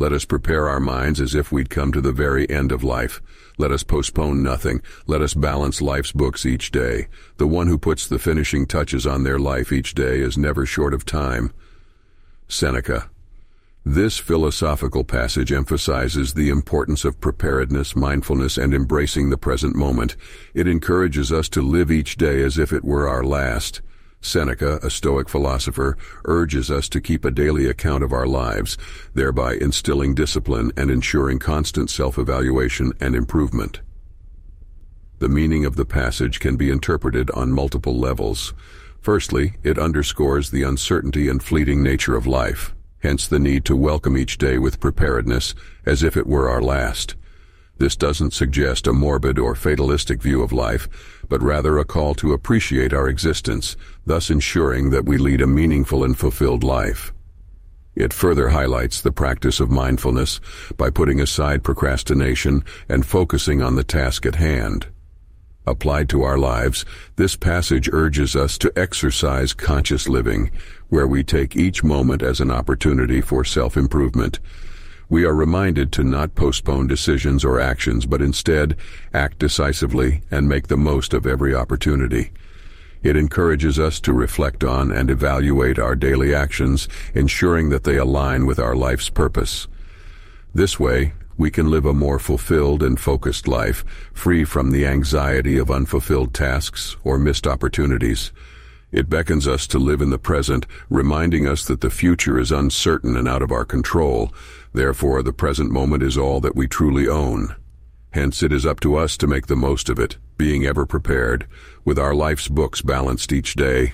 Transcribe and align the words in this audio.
Let 0.00 0.14
us 0.14 0.24
prepare 0.24 0.66
our 0.66 0.80
minds 0.80 1.20
as 1.20 1.34
if 1.34 1.52
we'd 1.52 1.68
come 1.68 1.92
to 1.92 2.00
the 2.00 2.10
very 2.10 2.48
end 2.48 2.72
of 2.72 2.82
life. 2.82 3.20
Let 3.58 3.70
us 3.70 3.82
postpone 3.82 4.42
nothing. 4.42 4.80
Let 5.06 5.20
us 5.20 5.34
balance 5.34 5.82
life's 5.82 6.10
books 6.10 6.46
each 6.46 6.70
day. 6.70 7.08
The 7.36 7.46
one 7.46 7.66
who 7.66 7.76
puts 7.76 8.06
the 8.06 8.18
finishing 8.18 8.64
touches 8.64 9.06
on 9.06 9.24
their 9.24 9.38
life 9.38 9.70
each 9.70 9.94
day 9.94 10.20
is 10.20 10.38
never 10.38 10.64
short 10.64 10.94
of 10.94 11.04
time. 11.04 11.52
Seneca. 12.48 13.10
This 13.84 14.16
philosophical 14.16 15.04
passage 15.04 15.52
emphasizes 15.52 16.32
the 16.32 16.48
importance 16.48 17.04
of 17.04 17.20
preparedness, 17.20 17.94
mindfulness, 17.94 18.56
and 18.56 18.72
embracing 18.72 19.28
the 19.28 19.36
present 19.36 19.76
moment. 19.76 20.16
It 20.54 20.66
encourages 20.66 21.30
us 21.30 21.50
to 21.50 21.60
live 21.60 21.90
each 21.90 22.16
day 22.16 22.42
as 22.42 22.56
if 22.56 22.72
it 22.72 22.86
were 22.86 23.06
our 23.06 23.22
last. 23.22 23.82
Seneca, 24.20 24.78
a 24.82 24.90
Stoic 24.90 25.28
philosopher, 25.28 25.96
urges 26.24 26.70
us 26.70 26.88
to 26.90 27.00
keep 27.00 27.24
a 27.24 27.30
daily 27.30 27.66
account 27.66 28.04
of 28.04 28.12
our 28.12 28.26
lives, 28.26 28.76
thereby 29.14 29.54
instilling 29.54 30.14
discipline 30.14 30.72
and 30.76 30.90
ensuring 30.90 31.38
constant 31.38 31.90
self-evaluation 31.90 32.92
and 33.00 33.14
improvement. 33.14 33.80
The 35.18 35.28
meaning 35.28 35.64
of 35.64 35.76
the 35.76 35.84
passage 35.84 36.40
can 36.40 36.56
be 36.56 36.70
interpreted 36.70 37.30
on 37.32 37.52
multiple 37.52 37.98
levels. 37.98 38.54
Firstly, 39.00 39.54
it 39.62 39.78
underscores 39.78 40.50
the 40.50 40.62
uncertainty 40.62 41.28
and 41.28 41.42
fleeting 41.42 41.82
nature 41.82 42.16
of 42.16 42.26
life, 42.26 42.74
hence 43.02 43.26
the 43.26 43.38
need 43.38 43.64
to 43.64 43.76
welcome 43.76 44.16
each 44.16 44.38
day 44.38 44.58
with 44.58 44.80
preparedness 44.80 45.54
as 45.86 46.02
if 46.02 46.16
it 46.16 46.26
were 46.26 46.48
our 46.48 46.62
last. 46.62 47.16
This 47.80 47.96
doesn't 47.96 48.34
suggest 48.34 48.86
a 48.86 48.92
morbid 48.92 49.38
or 49.38 49.54
fatalistic 49.54 50.20
view 50.20 50.42
of 50.42 50.52
life, 50.52 50.86
but 51.30 51.42
rather 51.42 51.78
a 51.78 51.84
call 51.86 52.14
to 52.16 52.34
appreciate 52.34 52.92
our 52.92 53.08
existence, 53.08 53.74
thus 54.04 54.28
ensuring 54.28 54.90
that 54.90 55.06
we 55.06 55.16
lead 55.16 55.40
a 55.40 55.46
meaningful 55.46 56.04
and 56.04 56.16
fulfilled 56.16 56.62
life. 56.62 57.14
It 57.94 58.12
further 58.12 58.50
highlights 58.50 59.00
the 59.00 59.12
practice 59.12 59.60
of 59.60 59.70
mindfulness 59.70 60.40
by 60.76 60.90
putting 60.90 61.22
aside 61.22 61.64
procrastination 61.64 62.64
and 62.86 63.06
focusing 63.06 63.62
on 63.62 63.76
the 63.76 63.84
task 63.84 64.26
at 64.26 64.34
hand. 64.34 64.88
Applied 65.66 66.10
to 66.10 66.22
our 66.22 66.36
lives, 66.36 66.84
this 67.16 67.34
passage 67.34 67.88
urges 67.90 68.36
us 68.36 68.58
to 68.58 68.78
exercise 68.78 69.54
conscious 69.54 70.06
living, 70.06 70.50
where 70.90 71.06
we 71.06 71.24
take 71.24 71.56
each 71.56 71.82
moment 71.82 72.20
as 72.20 72.40
an 72.40 72.50
opportunity 72.50 73.22
for 73.22 73.42
self-improvement, 73.42 74.38
we 75.10 75.24
are 75.24 75.34
reminded 75.34 75.90
to 75.92 76.04
not 76.04 76.36
postpone 76.36 76.86
decisions 76.86 77.44
or 77.44 77.60
actions, 77.60 78.06
but 78.06 78.22
instead 78.22 78.76
act 79.12 79.40
decisively 79.40 80.22
and 80.30 80.48
make 80.48 80.68
the 80.68 80.76
most 80.76 81.12
of 81.12 81.26
every 81.26 81.52
opportunity. 81.54 82.30
It 83.02 83.16
encourages 83.16 83.78
us 83.78 83.98
to 84.00 84.12
reflect 84.12 84.62
on 84.62 84.92
and 84.92 85.10
evaluate 85.10 85.78
our 85.78 85.96
daily 85.96 86.32
actions, 86.32 86.88
ensuring 87.12 87.70
that 87.70 87.84
they 87.84 87.96
align 87.96 88.46
with 88.46 88.60
our 88.60 88.76
life's 88.76 89.10
purpose. 89.10 89.66
This 90.54 90.78
way, 90.78 91.14
we 91.36 91.50
can 91.50 91.70
live 91.70 91.86
a 91.86 91.94
more 91.94 92.18
fulfilled 92.18 92.82
and 92.82 93.00
focused 93.00 93.48
life, 93.48 93.84
free 94.12 94.44
from 94.44 94.70
the 94.70 94.86
anxiety 94.86 95.56
of 95.56 95.70
unfulfilled 95.70 96.34
tasks 96.34 96.96
or 97.02 97.18
missed 97.18 97.46
opportunities. 97.46 98.30
It 98.92 99.08
beckons 99.08 99.46
us 99.46 99.66
to 99.68 99.78
live 99.78 100.00
in 100.00 100.10
the 100.10 100.18
present, 100.18 100.66
reminding 100.88 101.46
us 101.46 101.64
that 101.66 101.80
the 101.80 101.90
future 101.90 102.38
is 102.38 102.50
uncertain 102.50 103.16
and 103.16 103.28
out 103.28 103.42
of 103.42 103.52
our 103.52 103.64
control. 103.64 104.32
Therefore, 104.72 105.22
the 105.22 105.32
present 105.32 105.70
moment 105.70 106.02
is 106.02 106.18
all 106.18 106.40
that 106.40 106.56
we 106.56 106.66
truly 106.66 107.06
own. 107.06 107.54
Hence, 108.12 108.42
it 108.42 108.52
is 108.52 108.66
up 108.66 108.80
to 108.80 108.96
us 108.96 109.16
to 109.18 109.28
make 109.28 109.46
the 109.46 109.54
most 109.54 109.88
of 109.88 110.00
it, 110.00 110.16
being 110.36 110.66
ever 110.66 110.84
prepared, 110.86 111.46
with 111.84 111.98
our 111.98 112.14
life's 112.14 112.48
books 112.48 112.82
balanced 112.82 113.32
each 113.32 113.54
day, 113.54 113.92